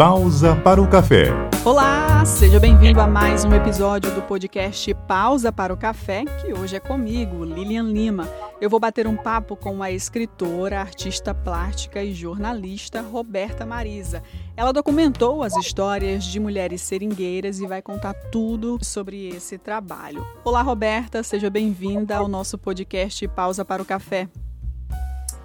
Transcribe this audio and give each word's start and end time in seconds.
Pausa 0.00 0.56
para 0.56 0.80
o 0.80 0.88
café. 0.88 1.26
Olá, 1.62 2.24
seja 2.24 2.58
bem-vindo 2.58 3.02
a 3.02 3.06
mais 3.06 3.44
um 3.44 3.52
episódio 3.52 4.10
do 4.14 4.22
podcast 4.22 4.94
Pausa 5.06 5.52
para 5.52 5.74
o 5.74 5.76
Café, 5.76 6.24
que 6.24 6.54
hoje 6.54 6.74
é 6.74 6.80
comigo, 6.80 7.44
Lilian 7.44 7.82
Lima. 7.82 8.26
Eu 8.62 8.70
vou 8.70 8.80
bater 8.80 9.06
um 9.06 9.14
papo 9.14 9.54
com 9.56 9.82
a 9.82 9.90
escritora, 9.90 10.80
artista 10.80 11.34
plástica 11.34 12.02
e 12.02 12.14
jornalista 12.14 13.02
Roberta 13.02 13.66
Marisa. 13.66 14.22
Ela 14.56 14.72
documentou 14.72 15.42
as 15.42 15.54
histórias 15.54 16.24
de 16.24 16.40
mulheres 16.40 16.80
seringueiras 16.80 17.60
e 17.60 17.66
vai 17.66 17.82
contar 17.82 18.14
tudo 18.14 18.78
sobre 18.82 19.28
esse 19.28 19.58
trabalho. 19.58 20.26
Olá, 20.42 20.62
Roberta, 20.62 21.22
seja 21.22 21.50
bem-vinda 21.50 22.16
ao 22.16 22.26
nosso 22.26 22.56
podcast 22.56 23.28
Pausa 23.28 23.66
para 23.66 23.82
o 23.82 23.84
Café. 23.84 24.30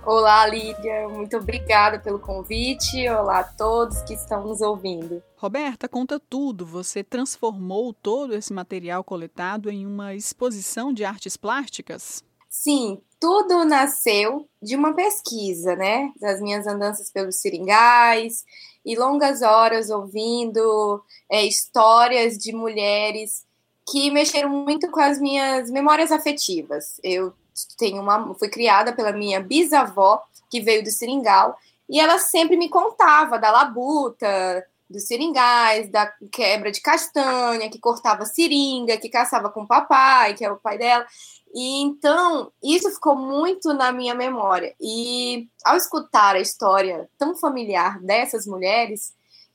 Olá, 0.05 0.45
Lídia, 0.45 1.09
muito 1.09 1.35
obrigada 1.37 1.97
pelo 1.97 2.19
convite. 2.19 3.09
Olá 3.09 3.39
a 3.39 3.43
todos 3.43 4.03
que 4.03 4.13
estão 4.13 4.45
nos 4.45 4.61
ouvindo. 4.61 5.23
Roberta, 5.35 5.89
conta 5.89 6.19
tudo. 6.19 6.63
Você 6.63 7.03
transformou 7.03 7.91
todo 7.91 8.35
esse 8.35 8.53
material 8.53 9.03
coletado 9.03 9.67
em 9.67 9.83
uma 9.83 10.13
exposição 10.13 10.93
de 10.93 11.03
artes 11.03 11.35
plásticas? 11.35 12.23
Sim, 12.47 13.01
tudo 13.19 13.65
nasceu 13.65 14.47
de 14.61 14.75
uma 14.75 14.93
pesquisa, 14.93 15.75
né? 15.75 16.11
Das 16.21 16.39
minhas 16.39 16.67
andanças 16.67 17.09
pelos 17.11 17.37
seringais 17.37 18.45
e 18.85 18.95
longas 18.95 19.41
horas 19.41 19.89
ouvindo 19.89 21.03
é, 21.27 21.43
histórias 21.43 22.37
de 22.37 22.53
mulheres 22.53 23.43
que 23.89 24.11
mexeram 24.11 24.49
muito 24.49 24.91
com 24.91 24.99
as 24.99 25.19
minhas 25.19 25.71
memórias 25.71 26.11
afetivas. 26.11 26.99
Eu 27.03 27.33
tenho 27.77 28.01
uma, 28.01 28.33
fui 28.35 28.49
criada 28.49 28.93
pela 28.93 29.11
minha 29.11 29.39
bisavó, 29.39 30.21
que 30.49 30.61
veio 30.61 30.83
do 30.83 30.91
Seringal, 30.91 31.57
e 31.89 31.99
ela 31.99 32.17
sempre 32.19 32.57
me 32.57 32.69
contava 32.69 33.37
da 33.37 33.51
labuta, 33.51 34.65
dos 34.89 35.07
seringais, 35.07 35.89
da 35.89 36.11
quebra 36.31 36.71
de 36.71 36.81
castanha, 36.81 37.69
que 37.69 37.79
cortava 37.79 38.25
seringa, 38.25 38.97
que 38.97 39.09
caçava 39.09 39.49
com 39.49 39.63
o 39.63 39.67
papai, 39.67 40.33
que 40.35 40.45
é 40.45 40.51
o 40.51 40.57
pai 40.57 40.77
dela. 40.77 41.05
E 41.53 41.81
então, 41.81 42.51
isso 42.61 42.91
ficou 42.91 43.15
muito 43.15 43.73
na 43.73 43.91
minha 43.91 44.13
memória. 44.13 44.75
E 44.79 45.47
ao 45.63 45.75
escutar 45.75 46.35
a 46.35 46.41
história 46.41 47.09
tão 47.17 47.35
familiar 47.35 47.99
dessas 48.01 48.45
mulheres, 48.45 49.13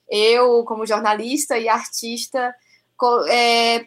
eu, 0.09 0.65
como 0.65 0.87
jornalista 0.87 1.59
e 1.59 1.69
artista, 1.69 2.55
é, 3.28 3.87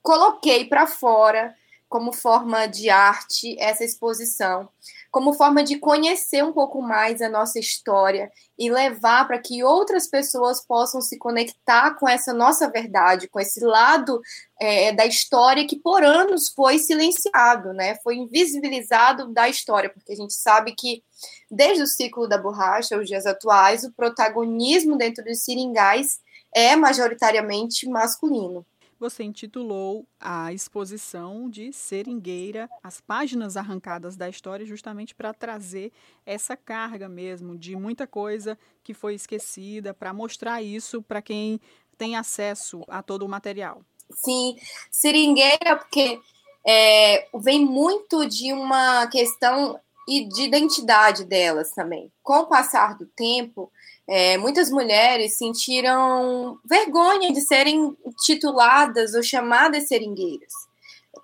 coloquei 0.00 0.66
para 0.66 0.86
fora 0.86 1.54
como 1.92 2.10
forma 2.10 2.66
de 2.66 2.88
arte 2.88 3.54
essa 3.60 3.84
exposição, 3.84 4.66
como 5.10 5.34
forma 5.34 5.62
de 5.62 5.78
conhecer 5.78 6.42
um 6.42 6.50
pouco 6.50 6.80
mais 6.80 7.20
a 7.20 7.28
nossa 7.28 7.58
história 7.58 8.32
e 8.58 8.70
levar 8.70 9.26
para 9.26 9.38
que 9.38 9.62
outras 9.62 10.06
pessoas 10.06 10.64
possam 10.64 11.02
se 11.02 11.18
conectar 11.18 11.94
com 11.96 12.08
essa 12.08 12.32
nossa 12.32 12.66
verdade, 12.70 13.28
com 13.28 13.38
esse 13.38 13.62
lado 13.62 14.22
é, 14.58 14.90
da 14.94 15.04
história 15.04 15.66
que 15.66 15.76
por 15.76 16.02
anos 16.02 16.48
foi 16.48 16.78
silenciado, 16.78 17.74
né? 17.74 17.98
Foi 18.02 18.16
invisibilizado 18.16 19.30
da 19.30 19.50
história, 19.50 19.90
porque 19.90 20.14
a 20.14 20.16
gente 20.16 20.32
sabe 20.32 20.74
que 20.74 21.04
desde 21.50 21.82
o 21.82 21.86
ciclo 21.86 22.26
da 22.26 22.38
borracha, 22.38 22.96
os 22.96 23.06
dias 23.06 23.26
atuais, 23.26 23.84
o 23.84 23.92
protagonismo 23.92 24.96
dentro 24.96 25.22
dos 25.22 25.44
seringais 25.44 26.20
é 26.54 26.74
majoritariamente 26.74 27.86
masculino 27.86 28.64
você 29.02 29.24
intitulou 29.24 30.06
a 30.20 30.52
exposição 30.52 31.50
de 31.50 31.72
Seringueira, 31.72 32.70
as 32.84 33.00
páginas 33.00 33.56
arrancadas 33.56 34.16
da 34.16 34.28
história, 34.28 34.64
justamente 34.64 35.12
para 35.12 35.34
trazer 35.34 35.90
essa 36.24 36.56
carga 36.56 37.08
mesmo 37.08 37.58
de 37.58 37.74
muita 37.74 38.06
coisa 38.06 38.56
que 38.80 38.94
foi 38.94 39.14
esquecida, 39.14 39.92
para 39.92 40.12
mostrar 40.14 40.62
isso 40.62 41.02
para 41.02 41.20
quem 41.20 41.60
tem 41.98 42.14
acesso 42.14 42.84
a 42.86 43.02
todo 43.02 43.26
o 43.26 43.28
material. 43.28 43.82
Sim, 44.08 44.56
Seringueira, 44.88 45.76
porque 45.76 46.20
é, 46.64 47.26
vem 47.34 47.66
muito 47.66 48.24
de 48.24 48.52
uma 48.52 49.08
questão 49.08 49.80
e 50.08 50.26
de 50.28 50.42
identidade 50.42 51.24
delas 51.24 51.70
também. 51.70 52.10
Com 52.22 52.40
o 52.40 52.46
passar 52.46 52.96
do 52.96 53.06
tempo, 53.06 53.70
é, 54.08 54.36
muitas 54.36 54.70
mulheres 54.70 55.38
sentiram 55.38 56.58
vergonha 56.64 57.32
de 57.32 57.40
serem 57.40 57.96
tituladas 58.24 59.14
ou 59.14 59.22
chamadas 59.22 59.86
seringueiras, 59.88 60.52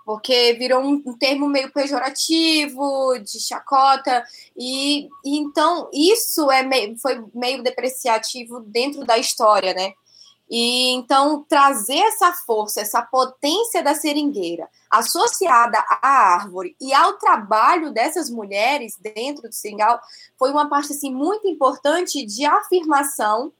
porque 0.05 0.55
virou 0.55 0.81
um, 0.81 1.03
um 1.05 1.19
termo 1.19 1.49
meio 1.49 1.73
pejorativo, 1.73 3.19
de 3.19 3.41
chacota, 3.41 4.25
e, 4.57 5.09
e 5.25 5.39
então 5.39 5.91
isso 5.93 6.51
é 6.51 6.63
meio, 6.63 6.97
foi 6.99 7.23
meio 7.35 7.63
depreciativo 7.63 8.61
dentro 8.61 9.05
da 9.05 9.19
história, 9.19 9.75
né? 9.75 9.93
E 10.51 10.93
então 10.93 11.45
trazer 11.47 11.99
essa 11.99 12.33
força, 12.33 12.81
essa 12.81 13.03
potência 13.03 13.83
da 13.83 13.95
seringueira 13.95 14.69
associada 14.91 15.79
à 15.79 16.09
árvore 16.09 16.75
e 16.81 16.95
ao 16.95 17.15
trabalho 17.15 17.93
dessas 17.93 18.31
mulheres 18.31 18.97
dentro 18.99 19.47
do 19.47 19.55
seringal 19.55 20.01
foi 20.39 20.51
uma 20.51 20.67
parte 20.69 20.93
assim 20.93 21.13
muito 21.13 21.47
importante 21.47 22.25
de 22.25 22.47
afirmação 22.47 23.53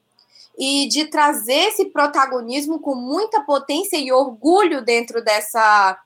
e 0.57 0.87
de 0.87 1.05
trazer 1.05 1.69
esse 1.69 1.85
protagonismo 1.85 2.79
com 2.79 2.95
muita 2.95 3.41
potência 3.41 3.97
e 3.97 4.11
orgulho 4.11 4.83
dentro 4.83 5.23
dessa 5.23 5.97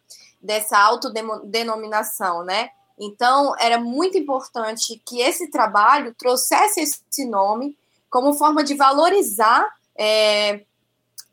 dessa 0.41 0.77
autodenominação, 0.77 2.43
né? 2.43 2.69
Então, 2.99 3.55
era 3.59 3.79
muito 3.79 4.17
importante 4.17 5.01
que 5.05 5.21
esse 5.21 5.49
trabalho 5.49 6.13
trouxesse 6.13 6.81
esse 6.81 7.25
nome 7.25 7.77
como 8.09 8.33
forma 8.33 8.61
de 8.61 8.75
valorizar 8.75 9.65
é, 9.95 10.65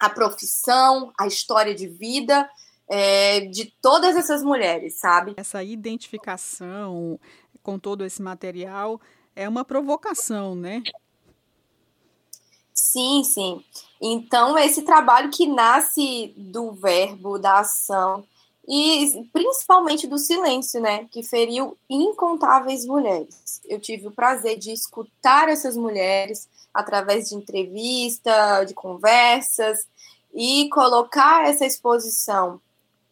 a 0.00 0.08
profissão, 0.08 1.12
a 1.18 1.26
história 1.26 1.74
de 1.74 1.86
vida 1.86 2.48
é, 2.88 3.40
de 3.42 3.72
todas 3.80 4.16
essas 4.16 4.42
mulheres, 4.42 4.98
sabe? 4.98 5.34
Essa 5.36 5.62
identificação 5.62 7.20
com 7.62 7.78
todo 7.78 8.04
esse 8.04 8.20
material 8.22 9.00
é 9.36 9.48
uma 9.48 9.64
provocação, 9.64 10.56
né? 10.56 10.82
Sim, 12.74 13.22
sim. 13.22 13.64
Então, 14.00 14.58
esse 14.58 14.82
trabalho 14.82 15.30
que 15.30 15.46
nasce 15.46 16.34
do 16.36 16.72
verbo, 16.72 17.38
da 17.38 17.60
ação, 17.60 18.24
e 18.68 19.28
principalmente 19.32 20.06
do 20.06 20.18
silêncio, 20.18 20.80
né, 20.80 21.06
que 21.10 21.22
feriu 21.22 21.76
incontáveis 21.88 22.86
mulheres. 22.86 23.60
Eu 23.68 23.80
tive 23.80 24.06
o 24.06 24.12
prazer 24.12 24.58
de 24.58 24.72
escutar 24.72 25.48
essas 25.48 25.76
mulheres 25.76 26.48
através 26.72 27.28
de 27.28 27.34
entrevista, 27.34 28.64
de 28.64 28.74
conversas 28.74 29.86
e 30.32 30.68
colocar 30.70 31.48
essa 31.48 31.66
exposição 31.66 32.60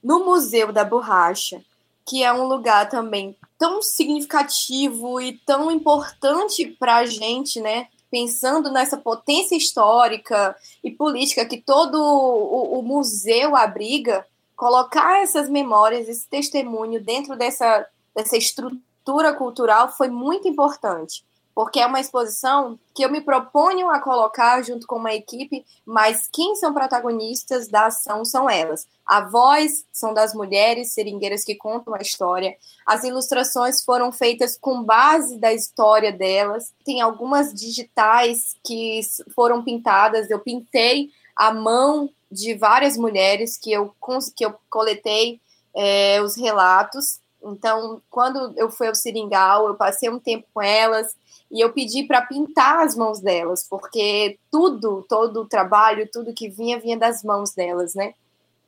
no 0.02 0.24
Museu 0.24 0.72
da 0.72 0.84
Borracha, 0.84 1.62
que 2.06 2.22
é 2.22 2.32
um 2.32 2.46
lugar 2.46 2.88
também 2.88 3.36
tão 3.58 3.82
significativo 3.82 5.20
e 5.20 5.38
tão 5.44 5.70
importante 5.70 6.64
para 6.78 6.96
a 6.96 7.06
gente, 7.06 7.60
né? 7.60 7.88
Pensando 8.10 8.70
nessa 8.70 8.96
potência 8.96 9.56
histórica 9.56 10.56
e 10.82 10.90
política 10.90 11.44
que 11.44 11.60
todo 11.60 12.00
o, 12.00 12.78
o 12.78 12.82
museu 12.82 13.54
abriga, 13.54 14.24
colocar 14.58 15.22
essas 15.22 15.48
memórias, 15.48 16.08
esse 16.08 16.28
testemunho 16.28 17.00
dentro 17.00 17.36
dessa, 17.36 17.86
dessa 18.12 18.36
estrutura 18.36 19.32
cultural 19.32 19.88
foi 19.88 20.08
muito 20.08 20.48
importante, 20.48 21.24
porque 21.54 21.78
é 21.78 21.86
uma 21.86 22.00
exposição 22.00 22.76
que 22.92 23.04
eu 23.04 23.10
me 23.10 23.20
proponho 23.20 23.88
a 23.88 24.00
colocar 24.00 24.60
junto 24.62 24.84
com 24.84 24.96
uma 24.96 25.14
equipe, 25.14 25.64
mas 25.86 26.28
quem 26.32 26.56
são 26.56 26.74
protagonistas 26.74 27.68
da 27.68 27.86
ação 27.86 28.24
são 28.24 28.50
elas. 28.50 28.84
A 29.06 29.20
voz 29.20 29.84
são 29.92 30.12
das 30.12 30.34
mulheres 30.34 30.92
seringueiras 30.92 31.44
que 31.44 31.54
contam 31.54 31.94
a 31.94 32.02
história. 32.02 32.56
As 32.84 33.04
ilustrações 33.04 33.84
foram 33.84 34.10
feitas 34.10 34.58
com 34.60 34.82
base 34.82 35.38
da 35.38 35.52
história 35.52 36.10
delas. 36.10 36.74
Tem 36.84 37.00
algumas 37.00 37.54
digitais 37.54 38.56
que 38.64 39.00
foram 39.36 39.62
pintadas. 39.62 40.28
Eu 40.28 40.40
pintei 40.40 41.10
a 41.36 41.54
mão 41.54 42.10
de 42.30 42.54
várias 42.54 42.96
mulheres 42.96 43.56
que 43.56 43.72
eu, 43.72 43.94
que 44.36 44.44
eu 44.44 44.54
coletei 44.68 45.40
é, 45.74 46.20
os 46.22 46.36
relatos. 46.36 47.20
Então, 47.42 48.02
quando 48.10 48.52
eu 48.56 48.70
fui 48.70 48.88
ao 48.88 48.94
Seringal, 48.94 49.66
eu 49.68 49.74
passei 49.74 50.10
um 50.10 50.18
tempo 50.18 50.46
com 50.52 50.60
elas 50.60 51.14
e 51.50 51.60
eu 51.60 51.72
pedi 51.72 52.02
para 52.02 52.22
pintar 52.22 52.84
as 52.84 52.94
mãos 52.94 53.20
delas, 53.20 53.66
porque 53.68 54.38
tudo, 54.50 55.04
todo 55.08 55.42
o 55.42 55.48
trabalho, 55.48 56.08
tudo 56.12 56.34
que 56.34 56.48
vinha, 56.48 56.78
vinha 56.78 56.98
das 56.98 57.22
mãos 57.22 57.52
delas, 57.52 57.94
né? 57.94 58.12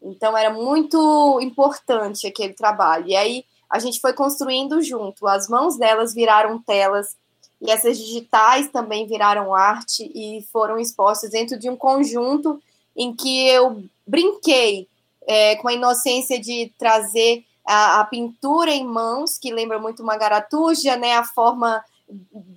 Então, 0.03 0.37
era 0.37 0.51
muito 0.51 1.39
importante 1.43 2.27
aquele 2.27 2.55
trabalho. 2.55 3.09
E 3.09 3.17
aí, 3.17 3.45
a 3.69 3.79
gente 3.79 4.01
foi 4.01 4.15
construindo 4.15 4.81
junto. 4.83 5.27
As 5.27 5.47
mãos 5.47 5.77
delas 5.77 6.15
viraram 6.15 6.59
telas, 6.63 7.15
e 7.61 7.71
essas 7.71 7.99
digitais 7.99 8.69
também 8.69 9.07
viraram 9.07 9.55
arte 9.55 10.11
e 10.15 10.43
foram 10.51 10.79
expostas 10.79 11.31
dentro 11.31 11.59
de 11.59 11.69
um 11.69 11.77
conjunto 11.77 12.61
em 13.01 13.15
que 13.15 13.49
eu 13.49 13.83
brinquei 14.07 14.87
é, 15.27 15.57
com 15.57 15.69
a 15.69 15.73
inocência 15.73 16.39
de 16.39 16.71
trazer 16.77 17.47
a, 17.67 18.01
a, 18.01 18.05
pintura 18.05 18.71
em 18.71 18.85
mãos, 18.85 19.39
que 19.39 19.51
lembra 19.51 19.79
muito 19.79 20.03
uma 20.03 20.19
garatuja, 20.19 20.99
né, 20.99 21.15
a 21.15 21.25
forma 21.25 21.83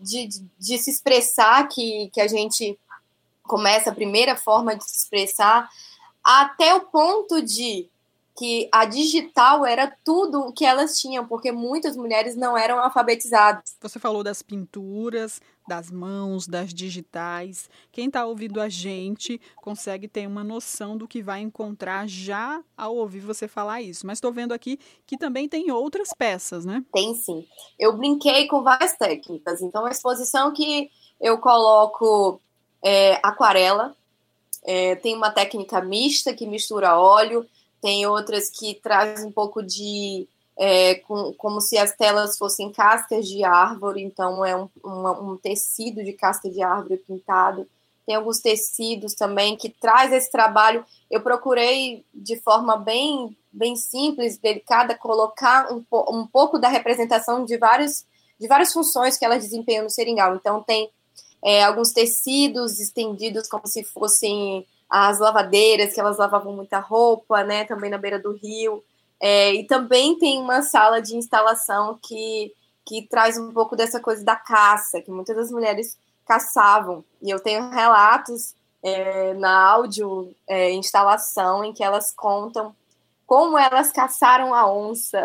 de, 0.01 0.27
de, 0.27 0.45
de, 0.59 0.77
se 0.77 0.89
expressar 0.89 1.65
que, 1.69 2.09
que 2.13 2.19
a 2.19 2.27
gente 2.27 2.77
começa 3.43 3.89
a 3.89 3.95
primeira 3.95 4.35
forma 4.35 4.75
de 4.75 4.83
se 4.83 4.97
expressar, 4.97 5.69
até 6.21 6.75
o 6.75 6.81
ponto 6.81 7.41
de 7.41 7.87
que 8.35 8.67
a 8.69 8.83
digital 8.83 9.65
era 9.65 9.95
tudo 10.03 10.41
o 10.41 10.51
que 10.51 10.65
elas 10.65 10.99
tinham, 10.99 11.25
porque 11.25 11.53
muitas 11.53 11.95
mulheres 11.95 12.35
não 12.35 12.57
eram 12.57 12.79
alfabetizadas. 12.79 13.77
Você 13.79 13.99
falou 13.99 14.23
das 14.23 14.41
pinturas, 14.41 15.39
das 15.67 15.89
mãos, 15.91 16.47
das 16.47 16.73
digitais. 16.73 17.69
Quem 17.91 18.07
está 18.07 18.25
ouvindo 18.25 18.59
a 18.59 18.69
gente 18.69 19.39
consegue 19.57 20.07
ter 20.07 20.27
uma 20.27 20.43
noção 20.43 20.97
do 20.97 21.07
que 21.07 21.21
vai 21.21 21.41
encontrar 21.41 22.07
já 22.07 22.63
ao 22.77 22.95
ouvir 22.95 23.21
você 23.21 23.47
falar 23.47 23.81
isso. 23.81 24.05
Mas 24.05 24.17
estou 24.17 24.31
vendo 24.31 24.53
aqui 24.53 24.79
que 25.05 25.17
também 25.17 25.47
tem 25.47 25.71
outras 25.71 26.09
peças, 26.17 26.65
né? 26.65 26.83
Tem 26.93 27.15
sim. 27.15 27.45
Eu 27.79 27.95
brinquei 27.95 28.47
com 28.47 28.61
várias 28.61 28.97
técnicas. 28.97 29.61
Então, 29.61 29.85
a 29.85 29.91
exposição 29.91 30.53
que 30.53 30.89
eu 31.19 31.37
coloco 31.37 32.41
é, 32.83 33.19
aquarela, 33.23 33.95
é, 34.65 34.95
tem 34.95 35.15
uma 35.15 35.31
técnica 35.31 35.81
mista 35.81 36.33
que 36.33 36.45
mistura 36.45 36.97
óleo, 36.97 37.45
tem 37.81 38.05
outras 38.05 38.49
que 38.49 38.75
trazem 38.75 39.27
um 39.27 39.31
pouco 39.31 39.61
de. 39.61 40.27
É, 40.55 40.95
com, 40.95 41.33
como 41.33 41.59
se 41.59 41.77
as 41.77 41.95
telas 41.95 42.37
fossem 42.37 42.71
cascas 42.71 43.27
de 43.27 43.43
árvore, 43.43 44.03
então 44.03 44.45
é 44.45 44.55
um, 44.55 44.69
uma, 44.83 45.19
um 45.19 45.35
tecido 45.35 46.03
de 46.03 46.13
casca 46.13 46.49
de 46.49 46.61
árvore 46.61 46.97
pintado. 46.97 47.67
Tem 48.05 48.15
alguns 48.15 48.39
tecidos 48.39 49.15
também 49.15 49.55
que 49.55 49.69
traz 49.69 50.11
esse 50.11 50.31
trabalho. 50.31 50.85
Eu 51.09 51.21
procurei 51.21 52.05
de 52.13 52.35
forma 52.37 52.77
bem, 52.77 53.35
bem 53.51 53.75
simples, 53.75 54.37
delicada, 54.37 54.95
colocar 54.95 55.71
um, 55.71 55.83
um 56.09 56.27
pouco 56.27 56.59
da 56.59 56.67
representação 56.67 57.45
de 57.45 57.57
vários 57.57 58.05
de 58.39 58.47
várias 58.47 58.73
funções 58.73 59.17
que 59.17 59.23
elas 59.23 59.43
desempenham 59.43 59.85
no 59.85 59.89
seringal. 59.89 60.35
Então 60.35 60.61
tem 60.61 60.89
é, 61.41 61.63
alguns 61.63 61.91
tecidos 61.91 62.79
estendidos 62.79 63.47
como 63.47 63.65
se 63.67 63.83
fossem 63.83 64.67
as 64.89 65.19
lavadeiras, 65.19 65.93
que 65.93 65.99
elas 65.99 66.17
lavavam 66.17 66.53
muita 66.53 66.79
roupa, 66.79 67.43
né? 67.43 67.63
Também 67.63 67.89
na 67.89 67.97
beira 67.97 68.19
do 68.19 68.33
rio. 68.33 68.83
É, 69.25 69.53
e 69.53 69.63
também 69.65 70.19
tem 70.19 70.37
uma 70.37 70.61
sala 70.61 71.01
de 71.01 71.15
instalação 71.15 71.97
que, 72.03 72.53
que 72.83 73.07
traz 73.07 73.37
um 73.37 73.53
pouco 73.53 73.73
dessa 73.73 73.97
coisa 74.01 74.21
da 74.21 74.35
caça, 74.35 75.01
que 75.01 75.09
muitas 75.09 75.33
das 75.33 75.49
mulheres 75.49 75.97
caçavam. 76.25 77.05
E 77.21 77.29
eu 77.29 77.39
tenho 77.39 77.69
relatos 77.69 78.53
é, 78.83 79.33
na 79.35 79.65
áudio 79.69 80.35
é, 80.45 80.71
instalação 80.71 81.63
em 81.63 81.71
que 81.71 81.81
elas 81.81 82.11
contam 82.13 82.75
como 83.25 83.57
elas 83.57 83.93
caçaram 83.93 84.53
a 84.53 84.69
onça. 84.69 85.23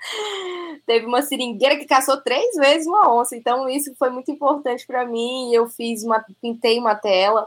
Teve 0.86 1.04
uma 1.04 1.20
seringueira 1.20 1.76
que 1.76 1.84
caçou 1.84 2.22
três 2.22 2.56
vezes 2.56 2.86
uma 2.86 3.14
onça, 3.14 3.36
então 3.36 3.68
isso 3.68 3.94
foi 3.98 4.08
muito 4.08 4.30
importante 4.30 4.86
para 4.86 5.04
mim. 5.04 5.52
Eu 5.52 5.68
fiz 5.68 6.02
uma, 6.04 6.24
pintei 6.40 6.78
uma 6.78 6.94
tela 6.94 7.46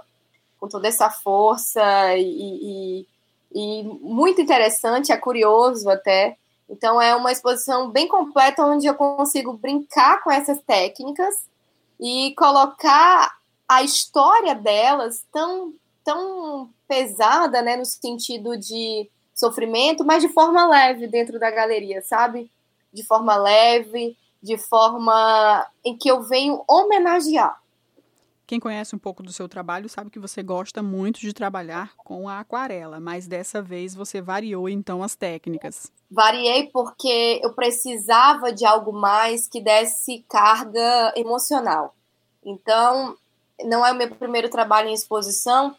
com 0.59 0.67
toda 0.67 0.87
essa 0.87 1.09
força 1.09 1.81
e, 2.15 3.01
e, 3.01 3.07
e 3.53 3.83
muito 3.83 4.41
interessante, 4.41 5.11
é 5.11 5.17
curioso 5.17 5.89
até. 5.89 6.37
Então 6.69 7.01
é 7.01 7.15
uma 7.15 7.31
exposição 7.31 7.89
bem 7.89 8.07
completa 8.07 8.65
onde 8.65 8.87
eu 8.87 8.95
consigo 8.95 9.53
brincar 9.53 10.23
com 10.23 10.31
essas 10.31 10.59
técnicas 10.61 11.35
e 11.99 12.33
colocar 12.35 13.37
a 13.67 13.83
história 13.83 14.55
delas 14.55 15.25
tão 15.31 15.73
tão 16.03 16.69
pesada, 16.85 17.61
né, 17.61 17.77
no 17.77 17.85
sentido 17.85 18.57
de 18.57 19.09
sofrimento, 19.33 20.03
mas 20.03 20.21
de 20.21 20.27
forma 20.27 20.67
leve 20.67 21.07
dentro 21.07 21.39
da 21.39 21.49
galeria, 21.49 22.01
sabe? 22.01 22.51
De 22.91 23.03
forma 23.03 23.35
leve, 23.37 24.17
de 24.41 24.57
forma 24.57 25.65
em 25.83 25.97
que 25.97 26.09
eu 26.09 26.21
venho 26.21 26.61
homenagear. 26.67 27.57
Quem 28.45 28.59
conhece 28.59 28.95
um 28.95 28.99
pouco 28.99 29.23
do 29.23 29.31
seu 29.31 29.47
trabalho 29.47 29.87
sabe 29.87 30.09
que 30.09 30.19
você 30.19 30.43
gosta 30.43 30.83
muito 30.83 31.19
de 31.19 31.33
trabalhar 31.33 31.95
com 31.95 32.27
a 32.27 32.39
aquarela, 32.39 32.99
mas 32.99 33.25
dessa 33.25 33.61
vez 33.61 33.95
você 33.95 34.21
variou 34.21 34.67
então 34.67 35.01
as 35.01 35.15
técnicas. 35.15 35.91
Variei 36.11 36.67
porque 36.67 37.39
eu 37.41 37.53
precisava 37.53 38.51
de 38.51 38.65
algo 38.65 38.91
mais 38.91 39.47
que 39.47 39.61
desse 39.61 40.25
carga 40.27 41.13
emocional. 41.15 41.95
Então, 42.45 43.15
não 43.63 43.85
é 43.85 43.91
o 43.91 43.95
meu 43.95 44.13
primeiro 44.13 44.49
trabalho 44.49 44.89
em 44.89 44.93
exposição, 44.93 45.75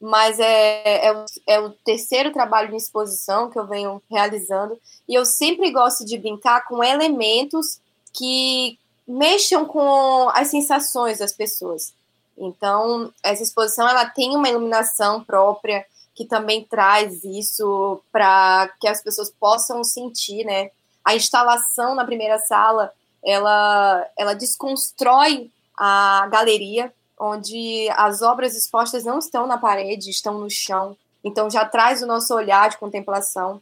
mas 0.00 0.38
é, 0.38 1.06
é, 1.06 1.12
o, 1.12 1.24
é 1.46 1.60
o 1.60 1.70
terceiro 1.70 2.32
trabalho 2.32 2.74
em 2.74 2.76
exposição 2.76 3.48
que 3.48 3.58
eu 3.58 3.66
venho 3.66 4.02
realizando. 4.10 4.78
E 5.08 5.14
eu 5.14 5.24
sempre 5.24 5.70
gosto 5.70 6.04
de 6.04 6.18
brincar 6.18 6.66
com 6.66 6.82
elementos 6.82 7.80
que 8.12 8.78
mexam 9.06 9.64
com 9.64 10.28
as 10.30 10.48
sensações 10.48 11.18
das 11.18 11.32
pessoas. 11.32 11.92
Então, 12.36 13.12
essa 13.22 13.42
exposição 13.42 13.88
ela 13.88 14.06
tem 14.06 14.34
uma 14.36 14.48
iluminação 14.48 15.22
própria 15.22 15.84
que 16.14 16.24
também 16.24 16.64
traz 16.64 17.24
isso 17.24 18.00
para 18.12 18.70
que 18.80 18.86
as 18.86 19.02
pessoas 19.02 19.30
possam 19.30 19.82
sentir, 19.82 20.44
né? 20.44 20.70
A 21.04 21.14
instalação 21.14 21.94
na 21.94 22.04
primeira 22.04 22.38
sala, 22.38 22.92
ela 23.22 24.06
ela 24.16 24.34
desconstrói 24.34 25.50
a 25.76 26.26
galeria, 26.30 26.92
onde 27.18 27.88
as 27.96 28.22
obras 28.22 28.56
expostas 28.56 29.04
não 29.04 29.18
estão 29.18 29.46
na 29.46 29.58
parede, 29.58 30.10
estão 30.10 30.38
no 30.38 30.48
chão. 30.48 30.96
Então 31.22 31.50
já 31.50 31.64
traz 31.64 32.02
o 32.02 32.06
nosso 32.06 32.34
olhar 32.34 32.70
de 32.70 32.78
contemplação. 32.78 33.60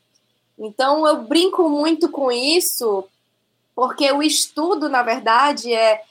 Então 0.59 1.07
eu 1.07 1.23
brinco 1.23 1.69
muito 1.69 2.11
com 2.11 2.31
isso 2.31 3.05
porque 3.75 4.11
o 4.13 4.23
estudo, 4.23 4.89
na 4.89 5.03
verdade, 5.03 5.73
é 5.73 6.03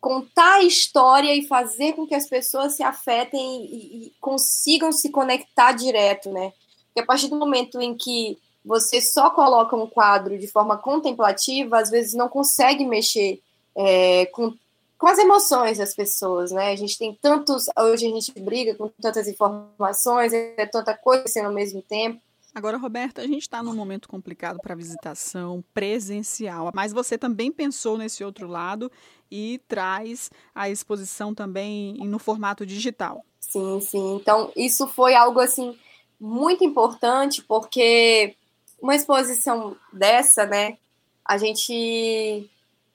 contar 0.00 0.54
a 0.54 0.62
história 0.64 1.34
e 1.34 1.46
fazer 1.46 1.92
com 1.92 2.06
que 2.06 2.14
as 2.14 2.28
pessoas 2.28 2.74
se 2.74 2.82
afetem 2.82 3.64
e, 3.66 4.06
e 4.06 4.12
consigam 4.20 4.90
se 4.90 5.10
conectar 5.10 5.72
direto, 5.72 6.30
né? 6.30 6.52
Porque 6.86 7.00
a 7.00 7.06
partir 7.06 7.28
do 7.28 7.36
momento 7.36 7.80
em 7.80 7.96
que 7.96 8.38
você 8.64 9.00
só 9.00 9.30
coloca 9.30 9.76
um 9.76 9.86
quadro 9.86 10.38
de 10.38 10.46
forma 10.46 10.76
contemplativa, 10.76 11.78
às 11.78 11.90
vezes 11.90 12.14
não 12.14 12.28
consegue 12.28 12.84
mexer 12.84 13.40
é, 13.76 14.26
com, 14.26 14.54
com 14.98 15.06
as 15.06 15.18
emoções 15.18 15.78
das 15.78 15.94
pessoas, 15.94 16.50
né? 16.50 16.72
A 16.72 16.76
gente 16.76 16.98
tem 16.98 17.16
tantos. 17.20 17.66
Hoje 17.78 18.06
a 18.06 18.10
gente 18.10 18.32
briga 18.40 18.74
com 18.74 18.88
tantas 19.00 19.28
informações, 19.28 20.32
é 20.32 20.66
tanta 20.66 20.94
coisa 20.96 21.26
sendo 21.26 21.46
ao 21.46 21.54
mesmo 21.54 21.82
tempo. 21.82 22.20
Agora, 22.54 22.76
Roberta, 22.76 23.22
a 23.22 23.26
gente 23.26 23.42
está 23.42 23.62
num 23.62 23.74
momento 23.74 24.06
complicado 24.06 24.58
para 24.60 24.74
visitação 24.74 25.64
presencial, 25.72 26.70
mas 26.74 26.92
você 26.92 27.16
também 27.16 27.50
pensou 27.50 27.96
nesse 27.96 28.22
outro 28.22 28.46
lado 28.46 28.92
e 29.30 29.60
traz 29.66 30.30
a 30.54 30.68
exposição 30.68 31.34
também 31.34 31.94
no 32.04 32.18
formato 32.18 32.66
digital. 32.66 33.24
Sim, 33.40 33.80
sim. 33.80 34.16
Então, 34.16 34.52
isso 34.54 34.86
foi 34.86 35.14
algo 35.14 35.40
assim 35.40 35.78
muito 36.20 36.62
importante, 36.62 37.42
porque 37.42 38.36
uma 38.80 38.94
exposição 38.94 39.74
dessa, 39.92 40.44
né, 40.44 40.76
a 41.24 41.38
gente 41.38 42.50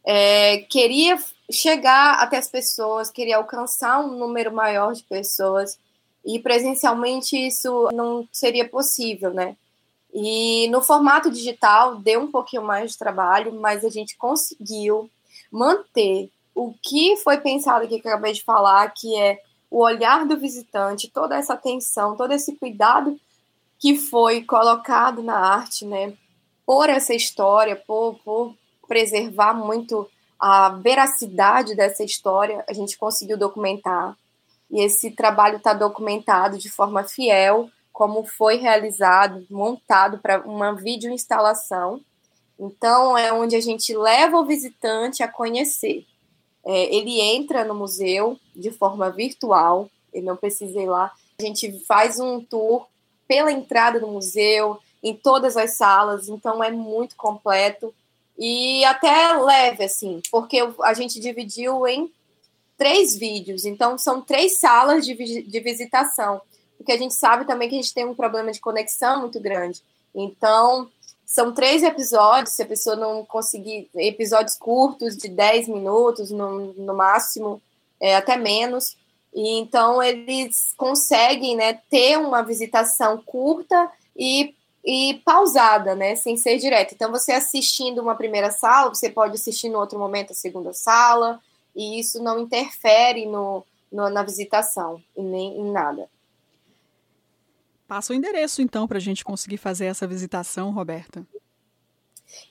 é, 0.05 0.59
queria 0.69 1.17
chegar 1.49 2.19
até 2.19 2.37
as 2.37 2.47
pessoas, 2.47 3.09
queria 3.09 3.37
alcançar 3.37 3.99
um 3.99 4.17
número 4.17 4.53
maior 4.53 4.93
de 4.93 5.03
pessoas 5.03 5.79
e 6.27 6.39
presencialmente 6.39 7.37
isso 7.37 7.87
não 7.93 8.27
seria 8.33 8.67
possível, 8.67 9.33
né? 9.33 9.55
E 10.13 10.67
no 10.67 10.81
formato 10.81 11.31
digital 11.31 11.95
deu 11.95 12.19
um 12.19 12.29
pouquinho 12.29 12.63
mais 12.63 12.91
de 12.91 12.97
trabalho, 12.97 13.53
mas 13.53 13.85
a 13.85 13.89
gente 13.89 14.17
conseguiu 14.17 15.09
manter 15.49 16.29
o 16.53 16.73
que 16.83 17.15
foi 17.17 17.37
pensado 17.37 17.87
que 17.87 17.95
acabei 17.95 18.33
de 18.33 18.43
falar, 18.43 18.93
que 18.93 19.17
é 19.17 19.39
o 19.71 19.79
olhar 19.79 20.25
do 20.25 20.37
visitante, 20.37 21.09
toda 21.09 21.37
essa 21.37 21.53
atenção, 21.53 22.17
todo 22.17 22.33
esse 22.33 22.57
cuidado 22.57 23.17
que 23.79 23.95
foi 23.95 24.43
colocado 24.43 25.23
na 25.23 25.37
arte, 25.37 25.85
né? 25.85 26.13
Por 26.65 26.89
essa 26.89 27.13
história, 27.13 27.75
por, 27.87 28.19
por 28.25 28.53
preservar 28.85 29.53
muito 29.53 30.09
a 30.37 30.69
veracidade 30.69 31.73
dessa 31.73 32.03
história, 32.03 32.65
a 32.67 32.73
gente 32.73 32.97
conseguiu 32.97 33.37
documentar 33.37 34.17
e 34.69 34.81
esse 34.81 35.11
trabalho 35.11 35.57
está 35.57 35.73
documentado 35.73 36.57
de 36.57 36.69
forma 36.69 37.03
fiel, 37.03 37.69
como 37.91 38.23
foi 38.23 38.57
realizado, 38.57 39.45
montado 39.49 40.19
para 40.19 40.41
uma 40.41 40.73
vídeo 40.73 41.11
instalação. 41.11 42.01
Então, 42.59 43.17
é 43.17 43.31
onde 43.31 43.55
a 43.55 43.61
gente 43.61 43.95
leva 43.95 44.37
o 44.37 44.45
visitante 44.45 45.23
a 45.23 45.27
conhecer. 45.27 46.05
É, 46.65 46.95
ele 46.95 47.21
entra 47.21 47.63
no 47.63 47.73
museu 47.73 48.37
de 48.55 48.71
forma 48.71 49.09
virtual, 49.09 49.89
ele 50.13 50.25
não 50.25 50.35
precisa 50.35 50.79
ir 50.79 50.87
lá. 50.87 51.11
A 51.39 51.43
gente 51.43 51.79
faz 51.85 52.19
um 52.19 52.43
tour 52.43 52.85
pela 53.27 53.51
entrada 53.51 53.99
do 53.99 54.07
museu, 54.07 54.79
em 55.03 55.15
todas 55.15 55.55
as 55.55 55.77
salas, 55.77 56.27
então 56.27 56.63
é 56.63 56.71
muito 56.71 57.15
completo 57.15 57.93
e 58.37 58.83
até 58.85 59.33
leve, 59.33 59.83
assim, 59.83 60.21
porque 60.29 60.59
a 60.83 60.93
gente 60.93 61.19
dividiu 61.19 61.87
em 61.87 62.11
três 62.77 63.15
vídeos. 63.15 63.65
Então, 63.65 63.97
são 63.97 64.21
três 64.21 64.59
salas 64.59 65.05
de, 65.05 65.15
de 65.43 65.59
visitação. 65.59 66.41
Porque 66.77 66.91
a 66.91 66.97
gente 66.97 67.13
sabe 67.13 67.45
também 67.45 67.67
que 67.67 67.75
a 67.75 67.81
gente 67.81 67.93
tem 67.93 68.05
um 68.05 68.15
problema 68.15 68.51
de 68.51 68.59
conexão 68.59 69.21
muito 69.21 69.39
grande. 69.39 69.81
Então, 70.13 70.89
são 71.25 71.53
três 71.53 71.83
episódios. 71.83 72.55
Se 72.55 72.63
a 72.63 72.67
pessoa 72.67 72.95
não 72.95 73.25
conseguir, 73.25 73.89
episódios 73.95 74.55
curtos, 74.55 75.17
de 75.17 75.27
10 75.27 75.67
minutos 75.67 76.31
no, 76.31 76.73
no 76.73 76.93
máximo, 76.93 77.61
é, 77.99 78.15
até 78.15 78.37
menos. 78.37 78.95
E 79.33 79.59
então 79.59 80.01
eles 80.01 80.73
conseguem 80.77 81.55
né, 81.55 81.79
ter 81.89 82.17
uma 82.17 82.41
visitação 82.41 83.21
curta 83.25 83.91
e, 84.15 84.55
e 84.83 85.21
pausada, 85.25 85.93
né, 85.93 86.15
sem 86.15 86.37
ser 86.37 86.57
direta. 86.57 86.93
Então, 86.93 87.11
você 87.11 87.33
assistindo 87.33 88.01
uma 88.01 88.15
primeira 88.15 88.49
sala, 88.49 88.89
você 88.93 89.09
pode 89.09 89.35
assistir 89.35 89.69
no 89.69 89.79
outro 89.79 89.99
momento 89.99 90.31
a 90.31 90.35
segunda 90.35 90.73
sala, 90.73 91.39
e 91.77 91.99
isso 91.99 92.21
não 92.23 92.39
interfere 92.39 93.27
no, 93.27 93.63
no 93.91 94.09
na 94.09 94.23
visitação 94.23 94.99
e 95.15 95.21
nem 95.21 95.59
em 95.59 95.71
nada. 95.71 96.09
Passa 97.87 98.11
o 98.11 98.15
endereço, 98.15 98.63
então, 98.63 98.87
para 98.87 98.97
a 98.97 99.01
gente 99.01 99.23
conseguir 99.23 99.57
fazer 99.57 99.85
essa 99.85 100.07
visitação, 100.07 100.71
Roberta. 100.71 101.25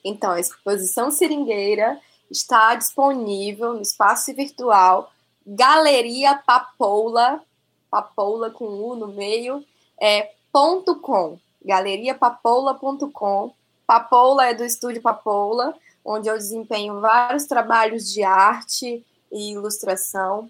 Então, 0.03 0.31
a 0.31 0.39
exposição 0.39 1.11
Seringueira 1.11 1.99
está 2.31 2.73
disponível 2.73 3.73
no 3.73 3.81
espaço 3.81 4.33
virtual 4.33 5.11
Galeria 5.45 6.35
Papoula, 6.35 7.41
Papoula 7.91 8.49
com 8.49 8.65
U 8.65 8.95
no 8.95 9.07
meio, 9.07 9.63
é 10.01 10.31
ponto 10.51 10.95
.com, 10.99 11.37
galeriapapoula.com. 11.63 13.53
Papoula 13.85 14.47
é 14.47 14.53
do 14.53 14.65
estúdio 14.65 15.01
Papoula, 15.01 15.75
onde 16.03 16.27
eu 16.27 16.37
desempenho 16.37 16.99
vários 16.99 17.45
trabalhos 17.45 18.11
de 18.11 18.23
arte 18.23 19.05
e 19.31 19.53
ilustração. 19.53 20.49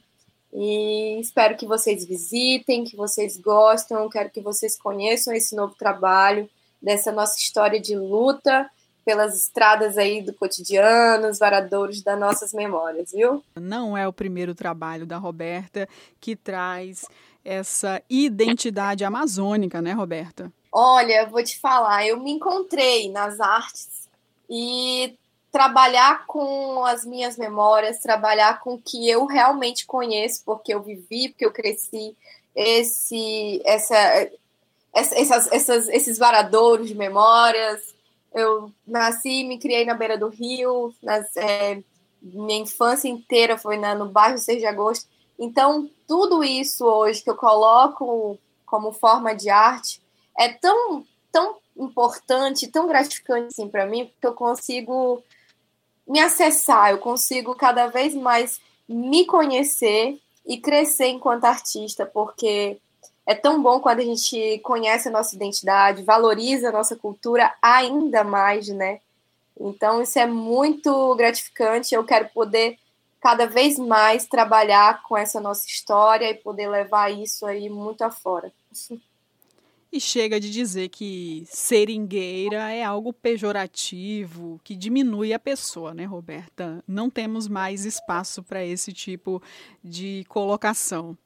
E 0.54 1.20
espero 1.20 1.58
que 1.58 1.66
vocês 1.66 2.06
visitem, 2.06 2.84
que 2.84 2.96
vocês 2.96 3.38
gostem, 3.38 3.98
quero 4.10 4.30
que 4.30 4.42
vocês 4.42 4.78
conheçam 4.78 5.34
esse 5.34 5.56
novo 5.56 5.76
trabalho, 5.78 6.50
dessa 6.82 7.12
nossa 7.12 7.38
história 7.38 7.80
de 7.80 7.96
luta 7.96 8.70
pelas 9.08 9.36
estradas 9.36 9.98
aí 9.98 10.22
do 10.22 10.34
cotidiano, 10.34 11.30
os 11.30 11.40
varadouros 11.40 12.02
das 12.02 12.20
nossas 12.20 12.52
memórias, 12.52 13.14
viu? 13.14 13.42
Não 13.56 13.98
é 13.98 14.06
o 14.06 14.12
primeiro 14.12 14.54
trabalho 14.54 15.06
da 15.06 15.18
Roberta 15.18 15.88
que 16.20 16.36
traz 16.36 17.06
essa 17.44 18.02
identidade 18.10 19.06
amazônica, 19.06 19.82
né, 19.82 19.94
Roberta? 19.94 20.52
Olha, 20.70 21.26
vou 21.26 21.42
te 21.42 21.58
falar, 21.58 22.06
eu 22.06 22.22
me 22.22 22.32
encontrei 22.32 23.10
nas 23.10 23.40
artes 23.40 24.10
e 24.50 25.16
trabalhar 25.52 26.26
com 26.26 26.84
as 26.86 27.06
minhas 27.06 27.38
memórias, 27.38 28.00
trabalhar 28.00 28.60
com 28.62 28.76
o 28.76 28.82
que 28.82 29.10
eu 29.10 29.26
realmente 29.26 29.86
conheço, 29.86 30.44
porque 30.46 30.74
eu 30.74 30.82
vivi, 30.82 31.30
porque 31.30 31.46
eu 31.46 31.52
cresci, 31.52 32.16
esse, 32.56 33.62
essa, 33.66 34.30
essas, 34.94 35.52
essas, 35.52 35.88
esses 35.90 36.18
varadouros 36.18 36.88
de 36.88 36.96
memórias, 36.96 37.96
eu 38.34 38.72
nasci 38.86 39.42
e 39.42 39.44
me 39.44 39.58
criei 39.58 39.86
na 39.86 39.94
beira 39.94 40.18
do 40.18 40.28
rio, 40.28 40.94
nas, 41.02 41.36
é, 41.38 41.82
minha 42.22 42.60
infância 42.60 43.08
inteira 43.08 43.58
foi 43.58 43.78
na, 43.78 43.96
no 43.96 44.08
bairro 44.10 44.38
6 44.38 44.60
de 44.60 44.66
agosto. 44.66 45.08
Então, 45.40 45.90
tudo 46.08 46.44
isso 46.44 46.86
hoje 46.86 47.24
que 47.24 47.30
eu 47.30 47.36
coloco 47.36 48.38
como 48.66 48.92
forma 48.92 49.36
de 49.36 49.50
arte 49.50 50.02
é 50.38 50.50
tão, 50.50 51.06
tão 51.32 51.58
importante, 51.78 52.68
tão 52.68 52.88
gratificante 52.88 53.48
assim, 53.48 53.68
para 53.68 53.86
mim, 53.86 54.06
porque 54.06 54.28
eu 54.28 54.34
consigo 54.34 55.24
me 56.08 56.20
acessar, 56.20 56.92
eu 56.92 57.00
consigo 57.00 57.54
cada 57.56 57.88
vez 57.88 58.16
mais 58.16 58.62
me 58.88 59.26
conhecer 59.26 60.20
e 60.46 60.58
crescer 60.58 61.08
enquanto 61.08 61.46
artista, 61.46 62.06
porque 62.06 62.78
é 63.26 63.36
tão 63.36 63.62
bom 63.62 63.82
quando 63.82 64.00
a 64.00 64.06
gente 64.06 64.60
conhece 64.60 65.10
a 65.10 65.12
nossa 65.12 65.36
identidade, 65.36 66.04
valoriza 66.04 66.70
a 66.70 66.72
nossa 66.72 66.96
cultura 66.96 67.54
ainda 67.62 68.24
mais, 68.24 68.70
né? 68.70 69.02
Então, 69.60 70.02
isso 70.02 70.18
é 70.18 70.26
muito 70.26 71.14
gratificante. 71.16 71.94
Eu 71.94 72.06
quero 72.06 72.30
poder 72.30 72.78
cada 73.20 73.46
vez 73.46 73.78
mais 73.78 74.26
trabalhar 74.28 75.04
com 75.04 75.18
essa 75.18 75.42
nossa 75.42 75.68
história 75.68 76.30
e 76.30 76.36
poder 76.36 76.70
levar 76.70 77.12
isso 77.12 77.46
aí 77.46 77.70
muito 77.70 78.04
afora. 78.04 78.52
E 79.92 80.02
chega 80.02 80.40
de 80.40 80.52
dizer 80.52 80.90
que 80.90 81.44
seringueira 81.46 82.72
é 82.72 82.84
algo 82.84 83.14
pejorativo, 83.14 84.60
que 84.64 84.76
diminui 84.76 85.34
a 85.34 85.40
pessoa, 85.40 85.94
né, 85.94 86.04
Roberta? 86.04 86.84
Não 86.86 87.10
temos 87.10 87.48
mais 87.48 87.86
espaço 87.86 88.44
para 88.44 88.64
esse 88.64 88.92
tipo 88.92 89.42
de 89.82 90.26
colocação. 90.28 91.18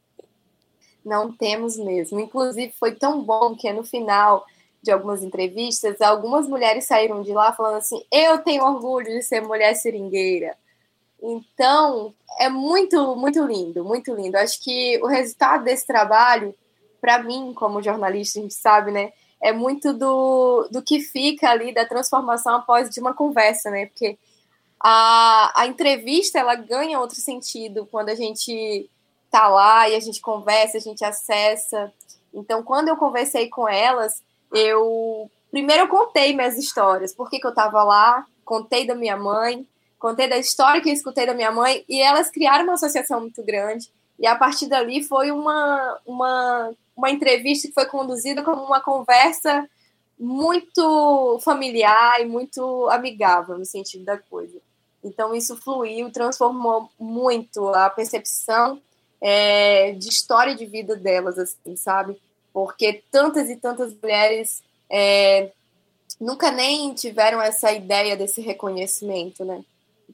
Não 1.03 1.31
temos 1.31 1.77
mesmo. 1.77 2.19
Inclusive, 2.19 2.71
foi 2.79 2.93
tão 2.93 3.23
bom 3.23 3.55
que 3.55 3.71
no 3.73 3.83
final 3.83 4.45
de 4.81 4.91
algumas 4.91 5.23
entrevistas, 5.23 5.99
algumas 5.99 6.47
mulheres 6.47 6.85
saíram 6.85 7.21
de 7.21 7.31
lá 7.31 7.53
falando 7.53 7.77
assim: 7.77 8.03
eu 8.11 8.39
tenho 8.39 8.63
orgulho 8.63 9.07
de 9.07 9.23
ser 9.23 9.41
mulher 9.41 9.73
seringueira. 9.75 10.55
Então, 11.21 12.13
é 12.39 12.49
muito, 12.49 13.15
muito 13.15 13.43
lindo, 13.45 13.83
muito 13.83 14.13
lindo. 14.15 14.37
Acho 14.37 14.61
que 14.63 14.99
o 15.03 15.07
resultado 15.07 15.63
desse 15.63 15.85
trabalho, 15.85 16.55
para 17.01 17.21
mim, 17.23 17.53
como 17.55 17.81
jornalista, 17.81 18.39
a 18.39 18.43
gente 18.43 18.53
sabe, 18.53 18.91
né? 18.91 19.11
É 19.41 19.51
muito 19.51 19.91
do, 19.91 20.69
do 20.71 20.83
que 20.83 20.99
fica 20.99 21.49
ali 21.49 21.73
da 21.73 21.85
transformação 21.85 22.55
após 22.55 22.89
de 22.91 23.01
uma 23.01 23.13
conversa, 23.13 23.71
né? 23.71 23.87
Porque 23.87 24.17
a, 24.79 25.61
a 25.61 25.67
entrevista 25.67 26.39
ela 26.39 26.55
ganha 26.55 26.99
outro 26.99 27.19
sentido 27.19 27.87
quando 27.91 28.09
a 28.09 28.15
gente 28.15 28.89
tá 29.31 29.47
lá 29.47 29.89
e 29.89 29.95
a 29.95 29.99
gente 29.99 30.21
conversa, 30.21 30.77
a 30.77 30.81
gente 30.81 31.03
acessa. 31.03 31.91
Então, 32.33 32.61
quando 32.61 32.89
eu 32.89 32.97
conversei 32.97 33.49
com 33.49 33.67
elas, 33.67 34.21
eu 34.53 35.29
primeiro 35.49 35.83
eu 35.83 35.87
contei 35.87 36.33
minhas 36.33 36.57
histórias, 36.57 37.13
por 37.13 37.29
que, 37.29 37.39
que 37.39 37.45
eu 37.45 37.51
estava 37.51 37.83
lá, 37.83 38.25
contei 38.45 38.85
da 38.85 38.95
minha 38.95 39.17
mãe, 39.17 39.67
contei 39.99 40.27
da 40.27 40.37
história 40.37 40.81
que 40.81 40.89
eu 40.89 40.93
escutei 40.93 41.25
da 41.25 41.33
minha 41.33 41.51
mãe, 41.51 41.83
e 41.87 42.01
elas 42.01 42.29
criaram 42.29 42.63
uma 42.63 42.73
associação 42.73 43.19
muito 43.19 43.43
grande. 43.43 43.91
E 44.19 44.27
a 44.27 44.35
partir 44.35 44.67
dali 44.67 45.03
foi 45.03 45.31
uma, 45.31 45.99
uma, 46.05 46.71
uma 46.95 47.09
entrevista 47.09 47.67
que 47.67 47.73
foi 47.73 47.85
conduzida 47.85 48.43
como 48.43 48.63
uma 48.63 48.81
conversa 48.81 49.67
muito 50.19 51.39
familiar 51.43 52.21
e 52.21 52.25
muito 52.25 52.87
amigável 52.89 53.57
no 53.57 53.65
sentido 53.65 54.05
da 54.05 54.17
coisa. 54.17 54.59
Então 55.03 55.33
isso 55.33 55.57
fluiu, 55.57 56.11
transformou 56.11 56.89
muito 56.99 57.69
a 57.69 57.89
percepção 57.89 58.79
é, 59.19 59.93
de 59.93 60.09
história 60.09 60.55
de 60.55 60.65
vida 60.65 60.95
delas, 60.95 61.39
assim, 61.39 61.75
sabe? 61.75 62.19
Porque 62.53 63.03
tantas 63.11 63.49
e 63.49 63.55
tantas 63.55 63.93
mulheres 63.95 64.61
é, 64.89 65.51
nunca 66.19 66.51
nem 66.51 66.93
tiveram 66.93 67.41
essa 67.41 67.71
ideia 67.71 68.15
desse 68.15 68.41
reconhecimento, 68.41 69.43
né? 69.43 69.63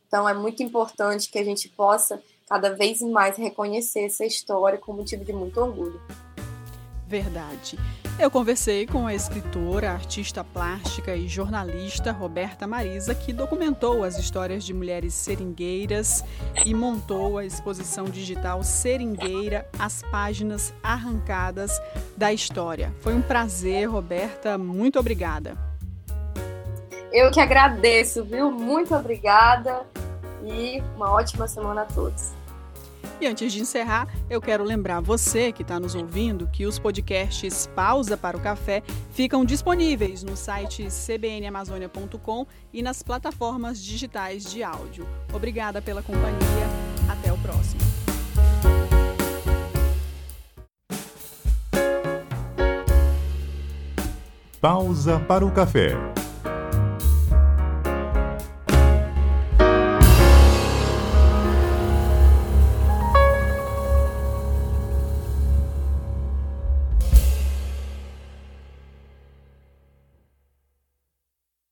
Então 0.07 0.27
é 0.27 0.33
muito 0.33 0.63
importante 0.63 1.29
que 1.29 1.39
a 1.39 1.43
gente 1.43 1.67
possa 1.69 2.21
cada 2.47 2.73
vez 2.73 3.01
mais 3.01 3.35
reconhecer 3.35 4.05
essa 4.05 4.25
história 4.25 4.77
com 4.77 4.93
motivo 4.93 5.25
de 5.25 5.33
muito 5.33 5.59
orgulho. 5.59 5.99
Verdade. 7.07 7.79
Eu 8.19 8.29
conversei 8.29 8.85
com 8.85 9.07
a 9.07 9.13
escritora, 9.13 9.91
artista 9.91 10.43
plástica 10.43 11.15
e 11.15 11.25
jornalista 11.25 12.11
Roberta 12.11 12.67
Marisa, 12.67 13.15
que 13.15 13.31
documentou 13.31 14.03
as 14.03 14.19
histórias 14.19 14.65
de 14.65 14.73
mulheres 14.73 15.13
seringueiras 15.13 16.25
e 16.65 16.73
montou 16.73 17.37
a 17.37 17.45
exposição 17.45 18.05
digital 18.05 18.61
Seringueira, 18.61 19.69
as 19.79 20.01
páginas 20.11 20.73
arrancadas 20.83 21.81
da 22.17 22.33
história. 22.33 22.93
Foi 22.99 23.15
um 23.15 23.21
prazer, 23.21 23.89
Roberta. 23.89 24.57
Muito 24.57 24.99
obrigada. 24.99 25.57
Eu 27.13 27.31
que 27.31 27.39
agradeço, 27.39 28.25
viu? 28.25 28.51
Muito 28.51 28.93
obrigada 28.93 29.85
e 30.43 30.83
uma 30.95 31.09
ótima 31.11 31.47
semana 31.47 31.83
a 31.83 31.85
todos. 31.85 32.33
E 33.19 33.25
antes 33.25 33.51
de 33.51 33.61
encerrar, 33.61 34.07
eu 34.29 34.39
quero 34.39 34.63
lembrar 34.63 35.01
você 35.01 35.51
que 35.51 35.63
está 35.63 35.79
nos 35.79 35.95
ouvindo 35.95 36.47
que 36.47 36.65
os 36.65 36.77
podcasts 36.77 37.67
Pausa 37.75 38.15
para 38.15 38.37
o 38.37 38.39
Café 38.39 38.83
ficam 39.11 39.43
disponíveis 39.43 40.23
no 40.23 40.37
site 40.37 40.87
cbnamazônia.com 40.87 42.45
e 42.71 42.83
nas 42.83 43.01
plataformas 43.01 43.83
digitais 43.83 44.43
de 44.43 44.61
áudio. 44.61 45.07
Obrigada 45.33 45.81
pela 45.81 46.03
companhia. 46.03 46.37
Até 47.09 47.33
o 47.33 47.37
próximo. 47.37 47.81
Pausa 54.61 55.19
para 55.19 55.45
o 55.45 55.51
café. 55.51 55.91